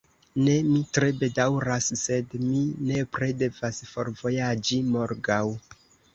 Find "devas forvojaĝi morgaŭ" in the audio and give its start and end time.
3.43-5.41